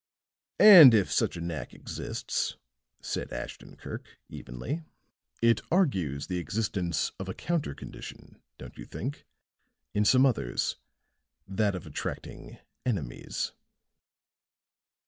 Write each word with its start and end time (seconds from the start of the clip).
"And 0.57 0.95
if 0.95 1.11
such 1.11 1.37
a 1.37 1.41
knack 1.41 1.75
exists," 1.75 2.57
said 3.01 3.31
Ashton 3.31 3.75
Kirk, 3.75 4.17
evenly, 4.29 4.81
"it 5.43 5.61
argues 5.69 6.25
the 6.25 6.39
existence 6.39 7.11
of 7.19 7.29
a 7.29 7.35
counter 7.35 7.75
condition, 7.75 8.41
don't 8.57 8.79
you 8.79 8.85
think, 8.87 9.27
in 9.93 10.03
some 10.03 10.25
others 10.25 10.77
that 11.47 11.75
of 11.75 11.85
attracting 11.85 12.57
enemies?" 12.83 13.51